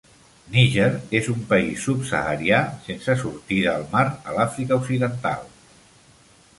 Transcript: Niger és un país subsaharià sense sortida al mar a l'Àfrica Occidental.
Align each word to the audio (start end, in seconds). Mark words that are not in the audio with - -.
Niger 0.53 0.87
és 1.19 1.29
un 1.33 1.43
país 1.51 1.83
subsaharià 1.89 2.63
sense 2.87 3.17
sortida 3.23 3.77
al 3.77 3.87
mar 3.95 4.05
a 4.11 4.37
l'Àfrica 4.41 4.83
Occidental. 4.83 5.49